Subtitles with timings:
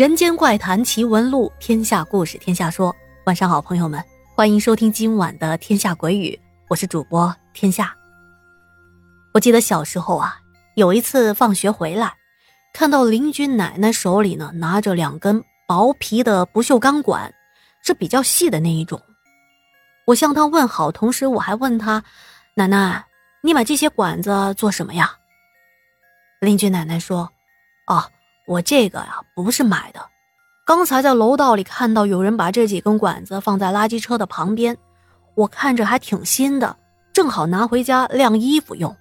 [0.00, 2.96] 人间怪谈奇闻录，天下故事天下说。
[3.26, 4.02] 晚上好，朋友们，
[4.34, 6.30] 欢迎收听今晚的《天下鬼语》，
[6.68, 7.94] 我是主播天下。
[9.34, 10.40] 我记得小时候啊，
[10.74, 12.14] 有一次放学回来，
[12.72, 17.34] 看到邻居奶奶手里呢拿着两根薄皮的不锈钢管，
[17.82, 18.98] 是比较细的那一种。
[20.06, 22.02] 我向她问好，同时我还问她
[22.56, 23.04] ：“奶奶，
[23.42, 25.14] 你买这些管子做什么呀？”
[26.40, 27.30] 邻居奶奶说
[27.84, 28.08] ：“啊。”
[28.50, 30.00] 我这个呀不是买的，
[30.66, 34.76] 刚才在楼道里看到有人把这几根管子放在垃圾车的旁边，
[35.36, 36.76] 我看着还挺新的，
[37.12, 38.96] 正好拿回家晾衣服用。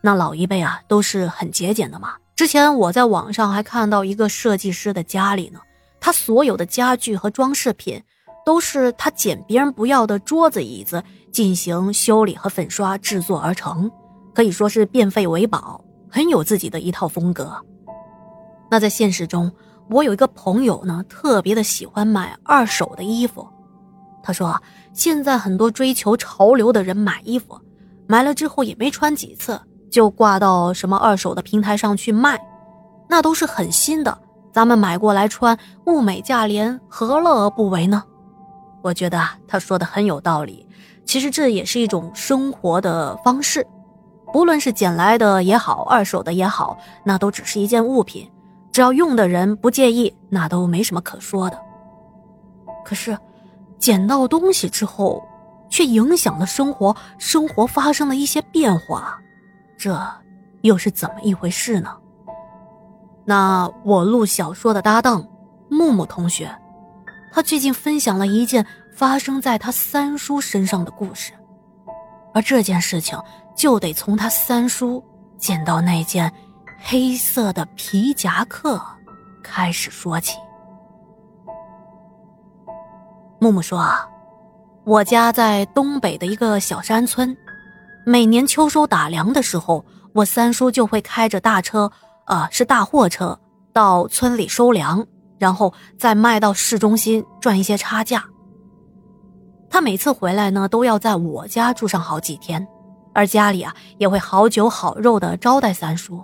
[0.00, 2.14] 那老一辈啊都是很节俭的嘛。
[2.34, 5.60] 之前我在网上还看到一个设计师的家里呢，
[6.00, 8.02] 他所有的家具和装饰品
[8.46, 13.90] 都是他捡别人不要的桌子椅子进行修理和粉刷制作而成，
[14.34, 17.54] 可以说是变废为宝，很有自己的一套风格。
[18.74, 19.52] 那在现实中，
[19.88, 23.48] 我有一个朋友呢，特别的喜欢买二手的衣服。
[24.20, 24.60] 他说，
[24.92, 27.56] 现在很多追求潮流的人买衣服，
[28.08, 29.60] 买了之后也没穿几次，
[29.92, 32.36] 就挂到什么二手的平台上去卖，
[33.08, 34.18] 那都是很新的，
[34.52, 38.02] 咱们买过来穿，物美价廉，何乐而不为呢？
[38.82, 40.66] 我觉得他说的很有道理。
[41.04, 43.64] 其实这也是一种生活的方式，
[44.32, 48.28] 不论是捡来的也好，二手的也好，那都只是一件物品。
[48.74, 51.56] 只要用的人不介意，那都没什么可说的。
[52.84, 53.16] 可是，
[53.78, 55.24] 捡到东西之后，
[55.70, 59.16] 却影响了生活，生活发生了一些变化，
[59.78, 59.96] 这
[60.62, 61.96] 又是怎么一回事呢？
[63.24, 65.24] 那我录小说的搭档
[65.68, 66.52] 木木同学，
[67.32, 71.32] 他最近分享了一件发生在他三叔身上的故事，
[72.34, 73.16] 而这件事情
[73.56, 75.00] 就得从他三叔
[75.38, 76.28] 捡到那件。
[76.86, 78.78] 黑色的皮夹克，
[79.42, 80.36] 开始说起。
[83.38, 84.06] 木木说：“啊，
[84.84, 87.34] 我家在东北的一个小山村，
[88.04, 91.90] 每年秋收打粮的时候，我三叔就会开着大车，
[92.26, 93.40] 啊，是大货车，
[93.72, 95.06] 到村里收粮，
[95.38, 98.22] 然后再卖到市中心赚一些差价。
[99.70, 102.68] 他每次回来呢，都要在我家住上好几天，
[103.14, 106.22] 而家里啊，也会好酒好肉的招待三叔。”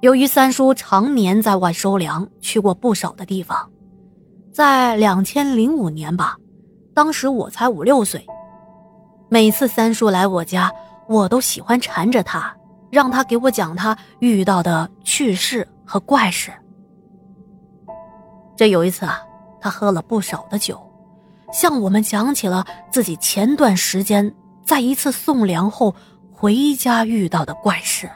[0.00, 3.70] 由于三叔常年在外收粮，去过不少的地方，
[4.50, 6.38] 在两千零五年吧，
[6.94, 8.26] 当时我才五六岁。
[9.28, 10.72] 每次三叔来我家，
[11.06, 12.56] 我都喜欢缠着他，
[12.90, 16.50] 让他给我讲他遇到的趣事和怪事。
[18.56, 19.20] 这有一次啊，
[19.60, 20.80] 他喝了不少的酒，
[21.52, 24.34] 向我们讲起了自己前段时间
[24.64, 25.94] 在一次送粮后
[26.32, 28.10] 回家遇到的怪事。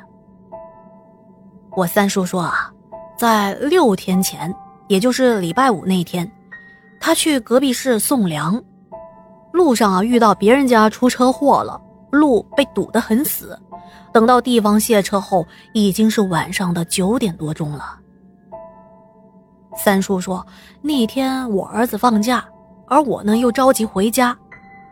[1.76, 2.72] 我三叔说啊，
[3.16, 4.54] 在六天前，
[4.86, 6.30] 也就是礼拜五那天，
[7.00, 8.62] 他去隔壁市送粮，
[9.52, 11.80] 路上啊遇到别人家出车祸了，
[12.10, 13.58] 路被堵得很死。
[14.12, 17.98] 等到地方卸车后，已经是晚上的九点多钟了。
[19.76, 20.46] 三叔说，
[20.80, 22.44] 那天我儿子放假，
[22.86, 24.36] 而我呢又着急回家，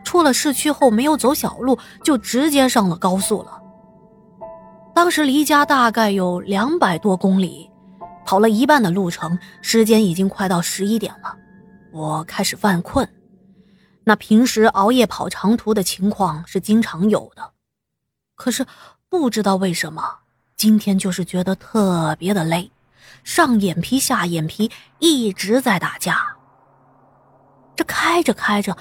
[0.03, 3.62] 出了市区后没有走小路，就直接上了高速了。
[4.95, 7.69] 当时离家大概有两百多公里，
[8.25, 11.35] 跑了一半的路程，时间已经快到十一点了，
[11.91, 13.07] 我开始犯困。
[14.03, 17.51] 那平时熬夜跑长途的情况是经常有的，
[18.35, 18.65] 可是
[19.09, 20.19] 不知道为什么，
[20.55, 22.71] 今天就是觉得特别的累，
[23.23, 26.35] 上眼皮下眼皮一直在打架。
[27.75, 28.77] 这开着开着，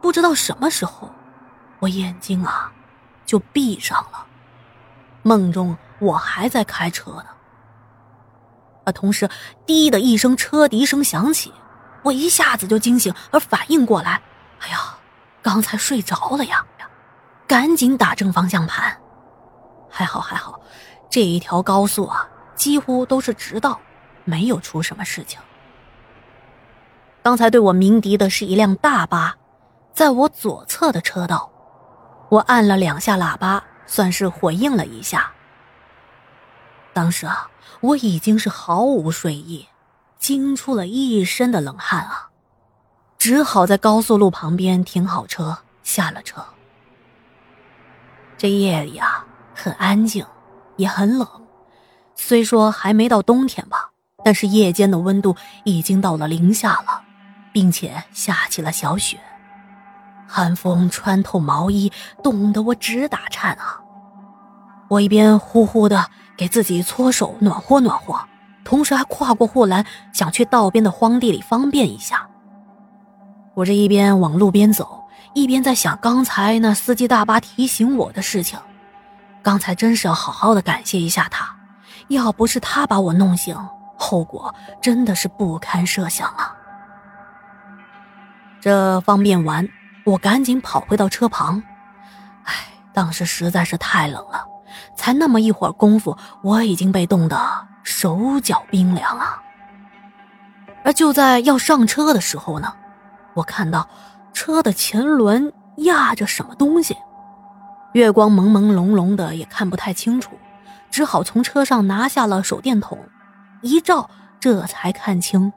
[0.00, 1.10] 不知道什么时候，
[1.80, 2.72] 我眼睛啊
[3.26, 4.26] 就闭上了。
[5.22, 7.26] 梦中我还在开车呢，
[8.84, 9.28] 啊同时
[9.66, 11.52] “滴”的一声车笛声响起，
[12.02, 14.22] 我一下子就惊醒，而反应过来，
[14.60, 14.98] 哎呀，
[15.42, 16.64] 刚才睡着了呀！
[17.46, 18.96] 赶紧打正方向盘，
[19.90, 20.60] 还好还好，
[21.10, 23.80] 这一条高速啊几乎都是直道，
[24.24, 25.40] 没有出什么事情。
[27.22, 29.34] 刚才对我鸣笛的是一辆大巴，
[29.92, 31.50] 在我左侧的车道，
[32.28, 33.62] 我按了两下喇叭。
[33.90, 35.32] 算是回应了一下。
[36.92, 37.50] 当时啊，
[37.80, 39.66] 我已经是毫无睡意，
[40.16, 42.30] 惊出了一身的冷汗啊，
[43.18, 46.44] 只好在高速路旁边停好车，下了车。
[48.38, 49.26] 这夜里啊，
[49.56, 50.24] 很安静，
[50.76, 51.28] 也很冷。
[52.14, 53.90] 虽说还没到冬天吧，
[54.24, 57.02] 但是夜间的温度已经到了零下了，
[57.52, 59.18] 并且下起了小雪。
[60.32, 61.90] 寒风穿透毛衣，
[62.22, 63.80] 冻得我直打颤啊！
[64.86, 66.06] 我一边呼呼的
[66.36, 68.14] 给自己搓手暖和暖和，
[68.62, 72.28] 同时还跨过护栏，想去道边的荒地里方便一下。
[73.54, 75.02] 我这一边往路边走，
[75.34, 78.56] 一边在想刚才那司机大巴提醒我的事情。
[79.42, 81.56] 刚才真是要好好的感谢一下他，
[82.06, 83.56] 要不是他把我弄醒，
[83.96, 86.54] 后果真的是不堪设想啊！
[88.60, 89.66] 这方便完，
[90.10, 91.62] 我赶紧跑回到车旁。
[92.44, 92.54] 唉，
[92.92, 94.44] 当时实在是太冷了，
[94.96, 97.38] 才那么一会儿功夫，我已经被冻得
[97.82, 99.40] 手脚冰凉啊！
[100.84, 102.74] 而就在要上车的时候呢，
[103.34, 103.88] 我看到
[104.32, 106.96] 车的前轮压着什么东西。
[107.92, 110.32] 月光朦朦胧胧的，也看不太清楚，
[110.90, 112.98] 只好从车上拿下了手电筒，
[113.62, 114.08] 一照，
[114.40, 115.52] 这才看清，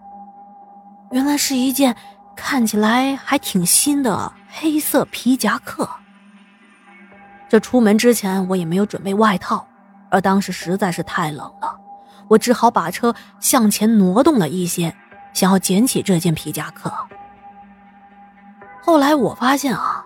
[1.12, 1.96] 原来是一件
[2.36, 5.90] 看起来还挺新的黑色皮夹克。
[7.50, 9.68] 这出门之前我也没有准备外套，
[10.10, 11.80] 而当时实在是太冷了，
[12.28, 14.96] 我只好把车向前挪动了一些，
[15.34, 16.92] 想要捡起这件皮夹克。
[18.82, 20.06] 后来我发现啊。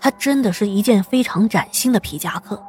[0.00, 2.62] 它真的是一件非常崭新的皮夹克，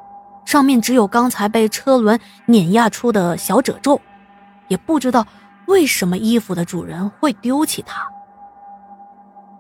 [0.45, 4.01] 上面只有刚才被车轮碾压出的小褶皱，
[4.67, 5.23] 也不知道
[5.67, 8.01] 为什么衣服的主人会丢弃它。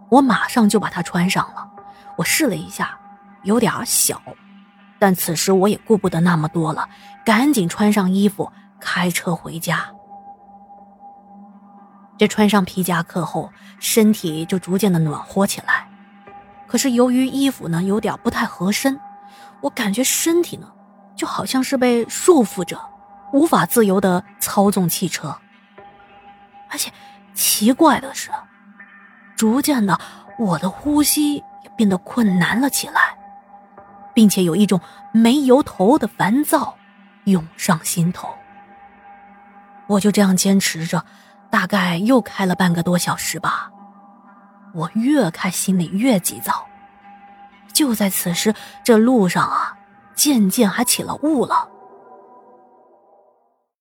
[0.09, 1.69] 我马上就把它穿上了，
[2.17, 2.97] 我试了一下，
[3.43, 4.21] 有点小，
[4.97, 6.89] 但此时我也顾不得那么多了，
[7.25, 9.91] 赶紧穿上衣服开车回家。
[12.17, 15.87] 这穿上皮夹克后，身体就逐渐的暖和起来。
[16.67, 18.99] 可是由于衣服呢有点不太合身，
[19.61, 20.71] 我感觉身体呢
[21.15, 22.77] 就好像是被束缚着，
[23.31, 25.37] 无法自由的操纵汽车。
[26.69, 26.91] 而且
[27.33, 28.29] 奇怪的是，
[29.39, 29.97] 逐渐的
[30.37, 33.17] 我的呼吸也变得困难了起来，
[34.13, 34.81] 并且有一种
[35.13, 36.75] 没由头的烦躁
[37.23, 38.27] 涌上心头。
[39.87, 41.05] 我就这样坚持着，
[41.49, 43.71] 大概又开了半个多小时吧。
[44.73, 46.67] 我越开心里越急躁。
[47.71, 48.53] 就在此时，
[48.83, 49.77] 这路上啊，
[50.15, 51.65] 渐渐还起了雾了。